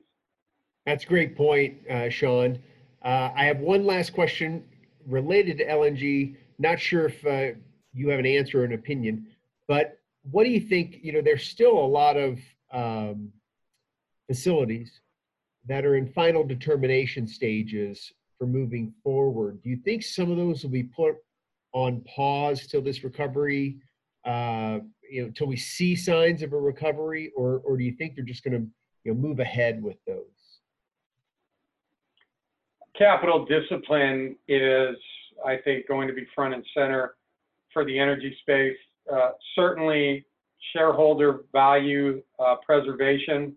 That's 0.86 1.04
a 1.04 1.06
great 1.06 1.36
point, 1.36 1.78
uh, 1.88 2.08
Sean. 2.08 2.58
Uh, 3.02 3.30
I 3.34 3.44
have 3.44 3.58
one 3.58 3.84
last 3.84 4.12
question 4.12 4.64
related 5.06 5.58
to 5.58 5.66
LNG. 5.66 6.36
Not 6.58 6.78
sure 6.78 7.06
if 7.06 7.26
uh, 7.26 7.58
you 7.92 8.08
have 8.08 8.18
an 8.18 8.26
answer 8.26 8.62
or 8.62 8.64
an 8.64 8.74
opinion, 8.74 9.26
but 9.68 9.98
what 10.30 10.44
do 10.44 10.50
you 10.50 10.60
think? 10.60 10.98
You 11.02 11.12
know, 11.12 11.22
there's 11.22 11.48
still 11.48 11.72
a 11.72 11.86
lot 11.86 12.16
of 12.16 12.38
um, 12.72 13.32
facilities 14.26 15.00
that 15.66 15.84
are 15.84 15.96
in 15.96 16.06
final 16.06 16.44
determination 16.44 17.26
stages 17.26 18.12
for 18.38 18.46
moving 18.46 18.92
forward. 19.02 19.62
Do 19.62 19.70
you 19.70 19.76
think 19.76 20.02
some 20.02 20.30
of 20.30 20.36
those 20.36 20.62
will 20.62 20.70
be 20.70 20.84
put 20.84 21.16
on 21.72 22.02
pause 22.02 22.66
till 22.66 22.82
this 22.82 23.04
recovery, 23.04 23.76
uh, 24.24 24.80
you 25.10 25.24
know, 25.24 25.32
till 25.34 25.46
we 25.46 25.56
see 25.56 25.96
signs 25.96 26.42
of 26.42 26.52
a 26.52 26.58
recovery, 26.58 27.32
or 27.36 27.60
or 27.64 27.76
do 27.76 27.84
you 27.84 27.92
think 27.92 28.14
they're 28.14 28.24
just 28.24 28.44
going 28.44 28.54
to 28.54 28.66
you 29.04 29.12
know 29.14 29.20
move 29.20 29.40
ahead 29.40 29.82
with 29.82 29.96
those? 30.06 30.24
Capital 32.96 33.46
discipline 33.46 34.36
is, 34.46 34.96
I 35.44 35.56
think, 35.56 35.88
going 35.88 36.06
to 36.08 36.14
be 36.14 36.26
front 36.34 36.54
and 36.54 36.64
center 36.74 37.14
for 37.72 37.84
the 37.84 37.98
energy 37.98 38.36
space. 38.42 38.76
Uh, 39.10 39.30
certainly, 39.54 40.24
shareholder 40.72 41.40
value 41.52 42.22
uh, 42.38 42.56
preservation 42.64 43.56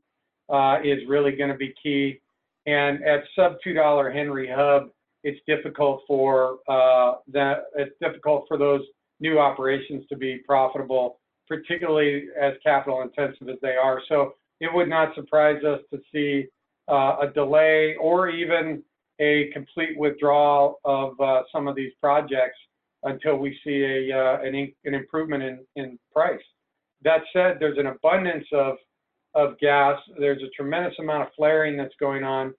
uh, 0.50 0.78
is 0.84 1.00
really 1.08 1.34
going 1.34 1.50
to 1.50 1.58
be 1.58 1.74
key. 1.82 2.20
And 2.66 3.04
at 3.04 3.24
sub 3.36 3.58
two 3.64 3.74
dollar 3.74 4.10
Henry 4.10 4.50
Hub, 4.50 4.90
it's 5.24 5.40
difficult 5.48 6.02
for 6.08 6.60
uh, 6.68 7.16
that. 7.34 7.66
It's 7.76 7.96
difficult 8.02 8.46
for 8.48 8.58
those 8.58 8.82
new 9.20 9.40
operations 9.40 10.06
to 10.10 10.16
be 10.16 10.38
profitable, 10.38 11.20
particularly 11.48 12.26
as 12.40 12.54
capital 12.64 13.02
intensive 13.02 13.50
as 13.50 13.58
they 13.62 13.76
are. 13.76 14.02
So 14.08 14.34
it 14.60 14.74
would 14.74 14.90
not 14.90 15.16
surprise 15.16 15.64
us 15.64 15.80
to 15.92 16.00
see 16.12 16.48
uh, 16.88 17.18
a 17.22 17.32
delay 17.34 17.96
or 18.00 18.30
even 18.30 18.84
a 19.20 19.50
complete 19.54 19.98
withdrawal 19.98 20.80
of 20.86 21.20
uh, 21.20 21.44
some 21.52 21.68
of 21.68 21.76
these 21.76 21.92
projects 22.02 22.58
until 23.04 23.38
we 23.38 23.58
see 23.64 23.84
a 23.84 24.18
uh, 24.18 24.42
an, 24.42 24.74
an 24.86 24.94
improvement 24.94 25.44
in, 25.44 25.60
in 25.76 26.00
price. 26.12 26.42
That 27.04 27.22
said, 27.34 27.58
there's 27.60 27.78
an 27.78 27.88
abundance 27.88 28.46
of 28.54 28.76
of 29.36 29.58
gas. 29.60 30.00
There's 30.20 30.42
a 30.44 30.50
tremendous 30.56 30.94
amount 31.00 31.24
of 31.24 31.30
flaring 31.36 31.78
that's 31.78 31.96
going 32.00 32.24
on. 32.24 32.54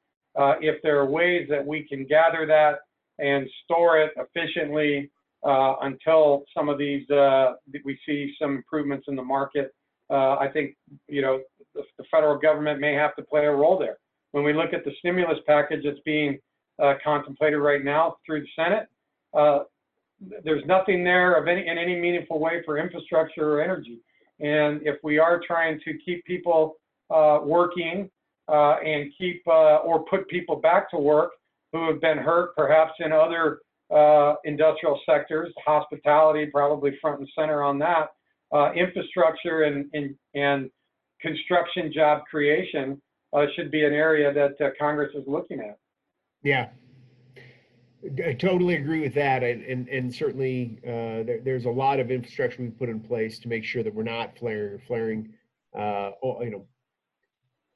If 0.61 0.83
there 0.83 0.99
are 0.99 1.07
ways 1.07 1.47
that 1.49 1.65
we 1.65 1.87
can 1.89 2.05
gather 2.05 2.47
that 2.47 2.81
and 3.19 3.49
store 3.65 3.99
it 4.01 4.13
efficiently 4.17 5.11
uh, 5.45 5.75
until 5.83 6.45
some 6.57 6.69
of 6.69 6.79
these 6.79 7.09
uh, 7.11 7.53
we 7.85 7.99
see 8.07 8.35
some 8.41 8.57
improvements 8.57 9.07
in 9.09 9.17
the 9.17 9.23
market, 9.23 9.75
uh, 10.11 10.37
I 10.37 10.49
think 10.53 10.77
you 11.07 11.23
know 11.23 11.41
the, 11.75 11.83
the, 11.99 12.05
federal 12.11 12.39
government 12.39 12.81
may 12.81 12.95
have 12.95 13.15
to 13.17 13.23
play 13.23 13.45
a 13.45 13.51
role 13.51 13.79
there. 13.79 13.99
When 14.33 14.43
we 14.43 14.53
look 14.55 14.73
at 14.73 14.85
the 14.85 14.93
stimulus 14.99 15.39
package 15.47 15.83
that's 15.85 16.01
being 16.05 16.39
uh, 16.83 16.95
contemplated 17.05 17.59
right 17.61 17.85
now 17.85 18.17
through 18.25 18.41
the 18.41 18.49
Senate, 18.57 18.89
uh, 19.35 19.65
there's 20.45 20.65
nothing 20.67 21.05
there 21.05 21.35
of 21.35 21.47
any 21.47 21.67
in 21.67 21.77
any 21.77 21.95
meaningful 21.95 22.39
way 22.39 22.63
for 22.65 22.79
infrastructure 22.79 23.55
or 23.55 23.63
energy. 23.63 24.01
And 24.41 24.81
if 24.83 24.97
we 25.03 25.19
are 25.19 25.41
trying 25.47 25.79
to 25.85 25.99
keep 25.99 26.25
people 26.25 26.77
uh, 27.11 27.41
working 27.43 28.11
and 28.49 29.13
keep 29.17 29.43
or 29.47 30.05
put 30.09 30.27
people 30.29 30.57
back 30.57 30.91
to 30.91 30.97
work 30.97 31.33
who 31.73 31.87
have 31.89 32.01
been 32.01 32.19
hurt 32.19 32.55
perhaps 32.57 32.93
in 33.01 33.13
other 33.13 33.59
uh, 33.91 34.35
industrial 34.45 35.01
sectors, 35.07 35.53
hospitality 35.65 36.47
probably 36.47 36.97
front 37.01 37.21
and 37.21 37.29
center 37.39 37.63
on 37.63 37.79
that, 37.79 38.09
uh, 38.53 38.73
infrastructure 38.73 39.63
and, 39.63 39.87
and, 39.93 40.15
and 40.35 40.71
construction 41.21 41.93
job 41.93 42.23
creation 42.31 43.01
uh, 43.33 43.47
should 43.57 43.71
be 43.71 43.85
an 43.85 43.93
area 43.93 44.33
that 44.33 44.79
Congress 44.79 45.13
is 45.15 45.25
looking 45.27 45.61
at. 45.61 45.79
Yeah, 46.43 46.69
I 48.25 48.35
totally 48.35 48.75
agree 48.75 49.01
with 49.01 49.15
that, 49.15 49.43
and 49.43 49.63
and, 49.65 49.89
and 49.89 50.15
certainly 50.15 50.79
uh, 50.87 51.25
there, 51.25 51.41
there's 51.43 51.65
a 51.65 51.71
lot 51.71 52.01
of 52.01 52.11
infrastructure 52.11 52.63
we 52.63 52.69
put 52.69 52.89
in 52.89 53.01
place 53.01 53.39
to 53.41 53.49
make 53.49 53.65
sure 53.65 53.83
that 53.83 53.95
we're 53.95 54.03
not 54.03 54.37
flaring, 54.39 54.79
flaring, 54.87 55.33
uh, 55.77 56.11
you 56.23 56.51
know, 56.51 56.67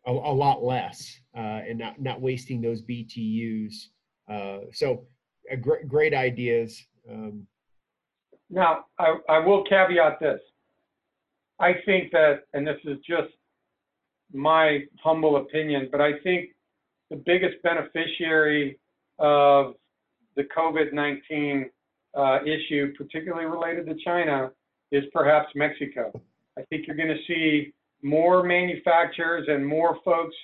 a, 0.06 0.12
a 0.12 0.34
lot 0.34 0.62
less, 0.62 1.18
uh, 1.36 1.62
and 1.66 1.78
not 1.78 2.00
not 2.00 2.20
wasting 2.20 2.60
those 2.60 2.82
BTUs. 2.82 3.74
Uh, 4.30 4.66
so, 4.72 5.06
great 5.56 5.88
great 5.88 6.14
ideas. 6.14 6.86
Um, 7.10 7.46
now, 8.50 8.86
I, 8.98 9.16
I 9.28 9.38
will 9.38 9.64
caveat 9.64 10.20
this. 10.20 10.40
I 11.60 11.72
think 11.84 12.12
that, 12.12 12.44
and 12.54 12.66
this 12.66 12.78
is 12.84 12.98
just 12.98 13.32
my 14.32 14.80
humble 15.02 15.36
opinion, 15.36 15.88
but 15.90 16.00
I 16.00 16.18
think 16.22 16.50
the 17.10 17.16
biggest 17.16 17.62
beneficiary 17.62 18.78
of 19.18 19.74
the 20.36 20.44
COVID-19 20.44 21.64
uh, 22.16 22.38
issue, 22.44 22.92
particularly 22.96 23.46
related 23.46 23.86
to 23.86 23.94
China, 24.04 24.50
is 24.92 25.04
perhaps 25.12 25.48
Mexico. 25.54 26.12
I 26.56 26.62
think 26.62 26.86
you're 26.86 26.96
going 26.96 27.08
to 27.08 27.24
see 27.26 27.72
more 28.02 28.42
manufacturers 28.42 29.46
and 29.48 29.66
more 29.66 29.98
folks 30.04 30.34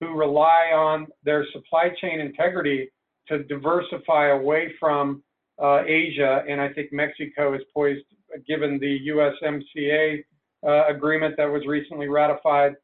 who 0.00 0.14
rely 0.14 0.72
on 0.74 1.06
their 1.24 1.46
supply 1.52 1.90
chain 2.00 2.20
integrity 2.20 2.90
to 3.28 3.42
diversify 3.44 4.28
away 4.28 4.72
from 4.78 5.22
uh, 5.62 5.82
Asia. 5.86 6.42
And 6.48 6.60
I 6.60 6.72
think 6.72 6.92
Mexico 6.92 7.54
is 7.54 7.62
poised, 7.74 8.04
given 8.46 8.78
the 8.78 9.08
USMCA 9.08 10.24
uh, 10.66 10.86
agreement 10.88 11.36
that 11.36 11.46
was 11.46 11.62
recently 11.66 12.08
ratified. 12.08 12.74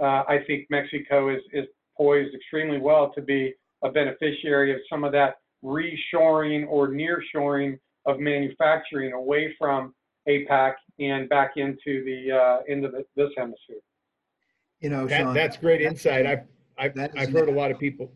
Uh, 0.00 0.22
I 0.28 0.40
think 0.46 0.66
Mexico 0.70 1.34
is, 1.34 1.42
is 1.52 1.64
poised 1.96 2.34
extremely 2.34 2.78
well 2.78 3.12
to 3.14 3.22
be 3.22 3.54
a 3.82 3.90
beneficiary 3.90 4.72
of 4.72 4.78
some 4.90 5.04
of 5.04 5.12
that 5.12 5.36
reshoring 5.64 6.66
or 6.68 6.88
nearshoring 6.88 7.78
of 8.06 8.20
manufacturing 8.20 9.12
away 9.12 9.54
from 9.58 9.94
APAC 10.28 10.74
and 10.98 11.28
back 11.28 11.52
into 11.56 12.04
the 12.04 12.32
uh, 12.32 12.58
into 12.68 12.88
the, 12.88 13.04
this 13.16 13.30
hemisphere. 13.36 13.76
You 14.80 14.90
know, 14.90 15.06
that, 15.06 15.20
Sean, 15.20 15.34
that's 15.34 15.56
great 15.56 15.80
insight. 15.80 16.26
I've 16.26 16.46
I've, 16.78 16.92
I've 17.16 17.32
heard 17.32 17.48
a 17.48 17.52
lot 17.52 17.70
of 17.70 17.78
people. 17.78 18.12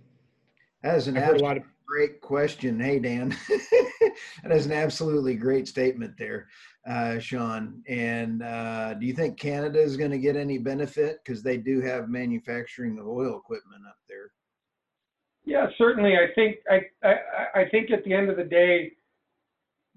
That 0.83 0.97
is 0.97 1.09
an 1.09 1.17
I've 1.17 1.25
heard 1.25 1.41
a 1.41 1.45
lot 1.45 1.57
of 1.57 1.65
great 1.87 2.21
question. 2.21 2.79
Hey, 2.79 2.99
Dan, 2.99 3.31
that 4.43 4.53
is 4.53 4.67
an 4.67 4.73
absolutely 4.73 5.35
great 5.35 5.69
statement 5.69 6.15
there, 6.19 6.49
uh, 6.89 7.19
Sean. 7.19 7.83
And 7.89 8.43
uh, 8.43 8.95
do 8.95 9.07
you 9.07 9.13
think 9.13 9.39
Canada 9.39 9.81
is 9.81 9.97
going 9.97 10.11
to 10.11 10.19
get 10.19 10.37
any 10.37 10.59
benefit 10.59 11.19
because 11.25 11.43
they 11.43 11.57
do 11.57 11.81
have 11.81 12.09
manufacturing 12.09 12.99
of 12.99 13.07
oil 13.07 13.39
equipment 13.39 13.83
up 13.89 13.97
there? 14.09 14.31
Yeah, 15.45 15.67
certainly. 15.77 16.15
I 16.17 16.33
think 16.35 16.57
I, 16.71 16.83
I, 17.07 17.63
I 17.63 17.69
think 17.71 17.91
at 17.91 18.05
the 18.05 18.15
end 18.15 18.31
of 18.31 18.37
the 18.37 18.45
day, 18.45 18.93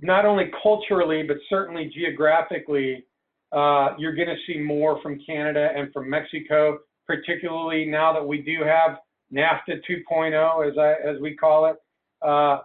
not 0.01 0.25
only 0.25 0.51
culturally 0.62 1.24
but 1.24 1.38
certainly 1.50 1.92
geographically, 1.94 3.06
uh, 3.51 3.94
you're 3.98 4.15
going 4.15 4.27
to 4.27 4.38
see 4.48 4.60
more 4.60 5.01
from 5.01 5.20
Canada 5.25 5.70
and 5.75 5.94
from 5.94 6.10
Mexico, 6.10 6.80
particularly 7.08 7.86
now 7.86 8.12
that 8.12 8.25
we 8.25 8.42
do 8.42 8.63
have 8.63 8.98
NAFTA 9.34 9.82
2.0, 9.89 10.72
as 10.72 10.77
I 10.77 10.94
as 11.08 11.20
we 11.22 11.36
call 11.36 11.65
it. 11.65 11.77
Uh, 12.22 12.60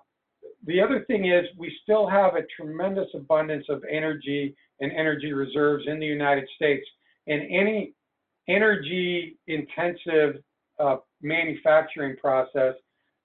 the 0.67 0.81
other 0.81 1.05
thing 1.07 1.27
is 1.27 1.47
we 1.59 1.75
still 1.83 2.09
have 2.09 2.35
a 2.35 2.43
tremendous 2.57 3.09
abundance 3.15 3.65
of 3.69 3.83
energy 3.91 4.55
and 4.81 4.93
energy 4.93 5.33
reserves 5.33 5.85
in 5.87 5.99
the 5.99 6.07
United 6.07 6.49
States. 6.57 6.87
And 7.27 7.43
any 7.43 7.95
energy 8.49 9.39
intensive 9.47 10.43
uh, 10.79 10.97
manufacturing 11.23 12.17
process 12.17 12.75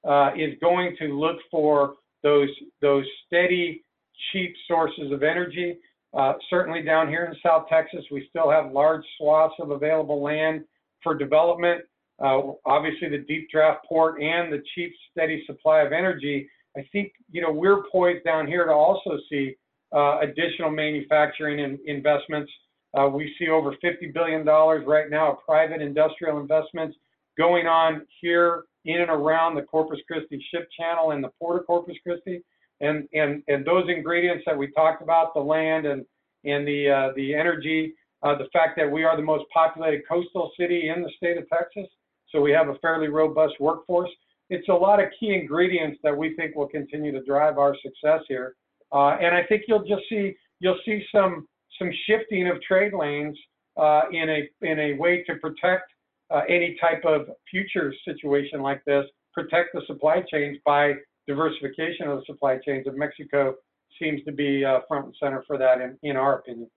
uh, 0.07 0.31
is 0.37 0.53
going 0.61 0.95
to 0.99 1.19
look 1.19 1.37
for 1.49 1.95
those, 2.23 2.49
those 2.81 3.05
steady, 3.25 3.83
cheap 4.31 4.53
sources 4.67 5.11
of 5.11 5.23
energy. 5.23 5.77
Uh, 6.13 6.33
certainly 6.49 6.81
down 6.81 7.07
here 7.09 7.25
in 7.25 7.35
South 7.45 7.65
Texas, 7.69 8.03
we 8.11 8.25
still 8.29 8.49
have 8.49 8.71
large 8.71 9.03
swaths 9.17 9.55
of 9.59 9.71
available 9.71 10.21
land 10.21 10.63
for 11.03 11.15
development. 11.15 11.81
Uh, 12.23 12.53
obviously, 12.65 13.09
the 13.09 13.25
deep 13.27 13.49
draft 13.51 13.85
port 13.87 14.21
and 14.21 14.51
the 14.51 14.63
cheap, 14.73 14.93
steady 15.11 15.43
supply 15.45 15.81
of 15.81 15.91
energy. 15.91 16.49
I 16.77 16.87
think 16.91 17.11
you 17.31 17.41
know 17.41 17.51
we're 17.51 17.83
poised 17.91 18.23
down 18.23 18.47
here 18.47 18.65
to 18.65 18.71
also 18.71 19.17
see 19.29 19.55
uh, 19.93 20.19
additional 20.19 20.71
manufacturing 20.71 21.61
and 21.61 21.79
investments. 21.85 22.51
Uh, 22.97 23.07
we 23.07 23.33
see 23.37 23.49
over 23.49 23.75
50 23.81 24.11
billion 24.13 24.45
dollars 24.45 24.85
right 24.87 25.09
now 25.09 25.33
of 25.33 25.37
private 25.45 25.81
industrial 25.81 26.39
investments 26.39 26.95
going 27.37 27.67
on 27.67 28.05
here 28.21 28.63
in 28.85 29.01
and 29.01 29.09
around 29.09 29.55
the 29.55 29.61
Corpus 29.61 29.99
Christi 30.07 30.43
ship 30.51 30.67
channel 30.77 31.11
and 31.11 31.23
the 31.23 31.29
port 31.39 31.59
of 31.59 31.67
Corpus 31.67 31.95
Christi. 32.03 32.41
And, 32.81 33.07
and, 33.13 33.41
and 33.47 33.65
those 33.65 33.85
ingredients 33.89 34.43
that 34.45 34.57
we 34.57 34.71
talked 34.71 35.01
about, 35.01 35.33
the 35.33 35.39
land 35.39 35.85
and, 35.85 36.05
and 36.43 36.67
the, 36.67 36.89
uh, 36.89 37.13
the 37.15 37.33
energy, 37.33 37.93
uh, 38.23 38.37
the 38.37 38.47
fact 38.53 38.77
that 38.77 38.89
we 38.89 39.03
are 39.03 39.15
the 39.15 39.23
most 39.23 39.45
populated 39.53 40.01
coastal 40.07 40.51
city 40.59 40.89
in 40.89 41.01
the 41.01 41.09
state 41.17 41.37
of 41.37 41.47
Texas, 41.49 41.87
so 42.35 42.41
we 42.41 42.51
have 42.51 42.67
a 42.67 42.75
fairly 42.79 43.07
robust 43.07 43.53
workforce. 43.59 44.09
It's 44.49 44.67
a 44.67 44.73
lot 44.73 45.01
of 45.01 45.09
key 45.19 45.33
ingredients 45.33 45.99
that 46.03 46.15
we 46.15 46.35
think 46.35 46.55
will 46.55 46.67
continue 46.67 47.11
to 47.13 47.23
drive 47.23 47.57
our 47.57 47.75
success 47.81 48.21
here. 48.27 48.55
Uh, 48.91 49.17
and 49.21 49.33
I 49.33 49.43
think 49.43 49.63
you'll 49.67 49.85
just 49.85 50.03
see 50.09 50.35
you'll 50.59 50.79
see 50.85 51.03
some 51.13 51.47
some 51.79 51.89
shifting 52.05 52.47
of 52.47 52.61
trade 52.61 52.93
lanes 52.93 53.37
uh, 53.77 54.03
in 54.11 54.29
a 54.29 54.49
in 54.61 54.79
a 54.79 54.93
way 54.93 55.23
to 55.23 55.35
protect 55.35 55.85
uh, 56.29 56.41
any 56.49 56.77
type 56.79 57.03
of 57.05 57.27
future 57.49 57.93
situation 58.05 58.61
like 58.61 58.83
this, 58.85 59.05
protect 59.33 59.69
the 59.73 59.81
supply 59.87 60.23
chains 60.31 60.57
by 60.65 60.93
diversification 61.27 62.07
of 62.07 62.19
the 62.19 62.25
supply 62.25 62.59
chains. 62.65 62.85
And 62.85 62.97
Mexico 62.97 63.55
seems 63.99 64.23
to 64.25 64.31
be 64.31 64.63
uh, 64.63 64.79
front 64.87 65.05
and 65.05 65.15
center 65.19 65.43
for 65.47 65.57
that, 65.57 65.81
in, 65.81 65.97
in 66.03 66.17
our 66.17 66.39
opinion. 66.39 66.69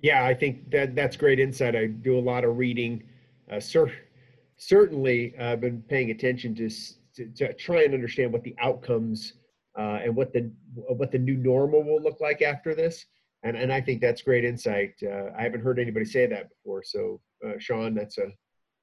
Yeah, 0.00 0.24
I 0.24 0.32
think 0.32 0.70
that 0.70 0.94
that's 0.94 1.16
great 1.16 1.38
insight. 1.40 1.76
I 1.76 1.86
do 1.86 2.18
a 2.18 2.20
lot 2.20 2.44
of 2.44 2.56
reading. 2.56 3.02
Uh, 3.50 3.60
certainly, 4.60 5.34
I've 5.38 5.58
uh, 5.58 5.60
been 5.60 5.82
paying 5.88 6.10
attention 6.10 6.54
to, 6.56 6.70
to, 7.16 7.26
to, 7.36 7.54
try 7.54 7.82
and 7.82 7.94
understand 7.94 8.32
what 8.32 8.44
the 8.44 8.54
outcomes 8.60 9.32
uh, 9.76 10.00
and 10.04 10.14
what 10.14 10.32
the 10.32 10.52
what 10.74 11.10
the 11.10 11.18
new 11.18 11.36
normal 11.36 11.82
will 11.82 12.02
look 12.02 12.20
like 12.20 12.42
after 12.42 12.74
this. 12.74 13.06
And 13.42 13.56
and 13.56 13.72
I 13.72 13.80
think 13.80 14.00
that's 14.00 14.22
great 14.22 14.44
insight. 14.44 14.94
Uh, 15.02 15.30
I 15.36 15.42
haven't 15.42 15.62
heard 15.62 15.78
anybody 15.78 16.04
say 16.04 16.26
that 16.26 16.50
before. 16.50 16.82
So 16.84 17.20
uh, 17.44 17.54
Sean. 17.58 17.94
That's 17.94 18.18
a 18.18 18.26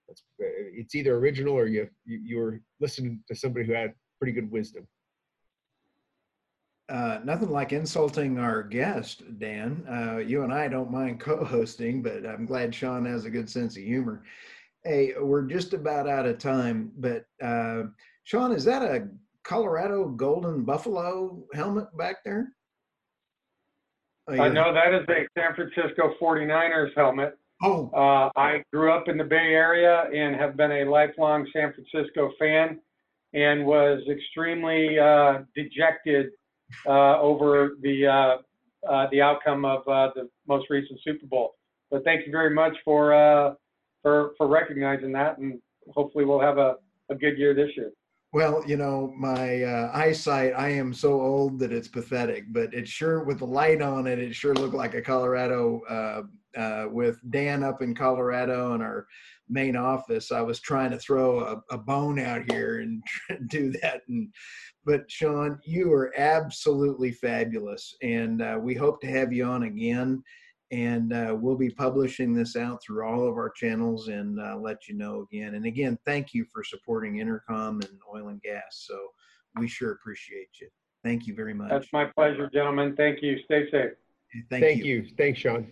that's 0.07 0.23
it's 0.39 0.95
either 0.95 1.15
original 1.15 1.53
or 1.53 1.67
you, 1.67 1.87
you 2.05 2.19
you're 2.23 2.61
listening 2.79 3.23
to 3.27 3.35
somebody 3.35 3.65
who 3.65 3.73
had 3.73 3.93
pretty 4.19 4.33
good 4.33 4.49
wisdom. 4.51 4.87
Uh, 6.89 7.19
nothing 7.25 7.49
like 7.49 7.73
insulting 7.73 8.39
our 8.39 8.63
guest, 8.63 9.21
Dan. 9.39 9.85
Uh, 9.89 10.17
you 10.19 10.43
and 10.43 10.53
I 10.53 10.69
don't 10.69 10.89
mind 10.89 11.19
co-hosting, 11.19 12.01
but 12.01 12.25
I'm 12.25 12.45
glad 12.45 12.73
Sean 12.73 13.05
has 13.05 13.25
a 13.25 13.29
good 13.29 13.49
sense 13.49 13.75
of 13.75 13.83
humor. 13.83 14.23
Hey, 14.83 15.13
we're 15.19 15.43
just 15.43 15.73
about 15.73 16.07
out 16.07 16.25
of 16.25 16.37
time, 16.37 16.91
but 16.97 17.25
uh, 17.41 17.83
Sean, 18.23 18.51
is 18.51 18.63
that 18.65 18.81
a 18.81 19.09
Colorado 19.43 20.07
Golden 20.09 20.63
Buffalo 20.63 21.43
helmet 21.53 21.87
back 21.97 22.17
there? 22.23 22.53
Oh, 24.27 24.33
yeah. 24.33 24.43
uh, 24.43 24.49
no, 24.49 24.73
that 24.73 24.93
is 24.93 25.07
a 25.09 25.27
San 25.39 25.55
Francisco 25.55 26.13
49ers 26.21 26.91
helmet. 26.95 27.37
Oh. 27.61 27.89
Uh, 27.89 28.29
I 28.39 28.63
grew 28.71 28.91
up 28.91 29.07
in 29.07 29.17
the 29.17 29.23
Bay 29.23 29.53
Area 29.53 30.09
and 30.13 30.35
have 30.35 30.57
been 30.57 30.71
a 30.71 30.85
lifelong 30.85 31.47
San 31.53 31.73
Francisco 31.73 32.31
fan 32.37 32.79
and 33.33 33.65
was 33.65 34.01
extremely 34.09 34.99
uh, 34.99 35.39
dejected 35.55 36.27
uh, 36.85 37.19
over 37.19 37.77
the 37.81 38.05
uh, 38.05 38.37
uh, 38.87 39.07
the 39.11 39.21
outcome 39.21 39.65
of 39.65 39.87
uh, 39.87 40.09
the 40.15 40.29
most 40.47 40.67
recent 40.69 40.99
Super 41.03 41.25
Bowl. 41.25 41.55
But 41.89 42.03
thank 42.03 42.25
you 42.25 42.31
very 42.31 42.53
much 42.53 42.73
for 42.85 43.55
for 44.07 44.31
for 44.37 44.47
recognizing 44.47 45.11
that, 45.11 45.37
and 45.37 45.59
hopefully 45.93 46.23
we'll 46.23 46.39
have 46.39 46.57
a, 46.57 46.75
a 47.09 47.15
good 47.15 47.37
year 47.37 47.53
this 47.53 47.71
year. 47.75 47.91
Well, 48.31 48.63
you 48.65 48.77
know, 48.77 49.13
my 49.17 49.63
uh, 49.63 49.91
eyesight, 49.93 50.53
I 50.55 50.69
am 50.69 50.93
so 50.93 51.19
old 51.19 51.59
that 51.59 51.73
it's 51.73 51.87
pathetic, 51.89 52.45
but 52.49 52.73
it 52.73 52.87
sure, 52.87 53.23
with 53.23 53.39
the 53.39 53.45
light 53.45 53.81
on 53.81 54.07
it, 54.07 54.19
it 54.19 54.33
sure 54.33 54.53
looked 54.53 54.75
like 54.75 54.93
a 54.93 55.01
Colorado 55.01 55.81
uh, 55.89 56.59
uh, 56.59 56.87
with 56.89 57.19
Dan 57.31 57.63
up 57.63 57.81
in 57.81 57.93
Colorado 57.93 58.73
and 58.73 58.83
our 58.83 59.07
main 59.49 59.75
office, 59.75 60.31
I 60.31 60.41
was 60.41 60.59
trying 60.59 60.91
to 60.91 60.99
throw 60.99 61.39
a, 61.39 61.75
a 61.75 61.77
bone 61.77 62.19
out 62.19 62.49
here 62.51 62.79
and 62.79 63.03
do 63.47 63.71
that. 63.81 64.01
And 64.07 64.33
but 64.85 65.11
Sean, 65.11 65.59
you 65.65 65.91
are 65.91 66.13
absolutely 66.17 67.11
fabulous, 67.11 67.93
and 68.01 68.41
uh, 68.41 68.57
we 68.61 68.73
hope 68.73 69.01
to 69.01 69.07
have 69.07 69.33
you 69.33 69.43
on 69.43 69.63
again. 69.63 70.23
And 70.71 71.13
uh, 71.13 71.35
we'll 71.39 71.55
be 71.55 71.69
publishing 71.69 72.33
this 72.33 72.57
out 72.57 72.81
through 72.83 73.05
all 73.05 73.25
of 73.25 73.35
our 73.35 73.49
channels 73.49 74.09
and 74.09 74.39
uh, 74.39 74.57
let 74.57 74.87
you 74.87 74.95
know 74.95 75.25
again. 75.31 75.55
And 75.55 75.65
again, 75.65 75.97
thank 76.05 76.33
you 76.33 76.45
for 76.51 76.63
supporting 76.63 77.15
EnerCom 77.15 77.83
and 77.87 77.99
oil 78.13 78.27
and 78.27 78.41
gas. 78.41 78.85
So 78.87 78.97
we 79.57 79.67
sure 79.67 79.91
appreciate 79.91 80.49
you. 80.59 80.67
Thank 81.03 81.25
you 81.25 81.33
very 81.33 81.53
much. 81.53 81.69
That's 81.69 81.93
my 81.93 82.05
pleasure, 82.05 82.49
gentlemen. 82.53 82.95
Thank 82.97 83.21
you. 83.21 83.37
Stay 83.45 83.69
safe. 83.71 83.91
Thank, 84.49 84.63
thank 84.63 84.83
you. 84.83 85.03
you. 85.03 85.09
Thanks, 85.17 85.39
Sean. 85.39 85.67